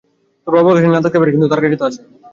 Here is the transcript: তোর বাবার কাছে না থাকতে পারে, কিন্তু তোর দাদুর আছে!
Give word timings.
তোর 0.47 0.55
বাবার 0.55 0.75
কাছে 0.75 0.89
না 0.89 1.03
থাকতে 1.03 1.19
পারে, 1.19 1.31
কিন্তু 1.31 1.47
তোর 1.47 1.59
দাদুর 1.61 1.87
আছে! 1.87 2.01